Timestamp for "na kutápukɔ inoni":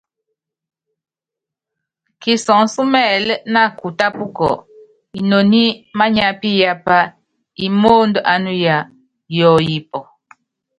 3.53-5.63